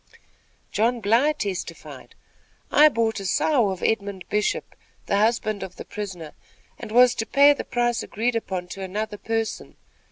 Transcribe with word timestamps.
John 0.71 0.99
Bly 0.99 1.33
testified: 1.33 2.15
"I 2.71 2.89
bought 2.89 3.19
a 3.19 3.25
sow 3.27 3.69
of 3.69 3.83
Edmund 3.83 4.25
Bishop, 4.31 4.73
the 5.05 5.17
husband 5.17 5.61
of 5.61 5.75
the 5.75 5.85
prisoner, 5.85 6.33
and 6.79 6.91
was 6.91 7.13
to 7.13 7.25
pay 7.27 7.53
the 7.53 7.63
price 7.63 8.01
agreed 8.01 8.35
upon 8.35 8.67
to 8.69 8.81
another 8.81 9.19
person. 9.19 9.75